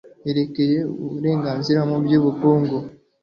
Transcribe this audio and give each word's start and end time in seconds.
yerekeye 0.25 0.79
uburenganzira 1.05 1.79
mu 1.89 1.97
by 2.03 2.13
ubukungu 2.19 2.77
mu 2.79 2.79